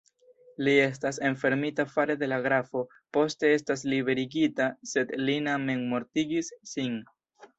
[0.67, 2.81] Li estas enfermita fare de la grafo,
[3.17, 6.97] poste estas liberigita, sed Lina memmortigis sin.